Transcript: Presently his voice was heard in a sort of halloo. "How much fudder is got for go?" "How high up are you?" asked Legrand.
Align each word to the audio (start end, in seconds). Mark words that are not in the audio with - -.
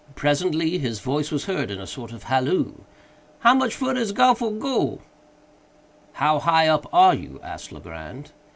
Presently 0.15 0.79
his 0.79 0.99
voice 0.99 1.29
was 1.29 1.45
heard 1.45 1.69
in 1.69 1.79
a 1.79 1.85
sort 1.85 2.11
of 2.11 2.23
halloo. 2.23 2.73
"How 3.41 3.53
much 3.53 3.75
fudder 3.75 3.99
is 3.99 4.11
got 4.13 4.39
for 4.39 4.49
go?" 4.51 5.01
"How 6.13 6.39
high 6.39 6.67
up 6.67 6.91
are 6.91 7.13
you?" 7.13 7.39
asked 7.43 7.71
Legrand. 7.71 8.31